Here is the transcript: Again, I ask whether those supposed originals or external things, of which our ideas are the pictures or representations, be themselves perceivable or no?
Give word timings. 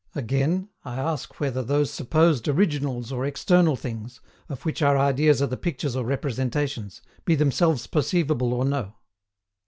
Again, 0.15 0.67
I 0.83 0.95
ask 0.95 1.39
whether 1.39 1.61
those 1.61 1.91
supposed 1.91 2.47
originals 2.47 3.11
or 3.11 3.23
external 3.23 3.75
things, 3.75 4.19
of 4.49 4.65
which 4.65 4.81
our 4.81 4.97
ideas 4.97 5.43
are 5.43 5.45
the 5.45 5.57
pictures 5.57 5.95
or 5.95 6.03
representations, 6.03 7.03
be 7.23 7.35
themselves 7.35 7.85
perceivable 7.85 8.51
or 8.51 8.65
no? 8.65 8.95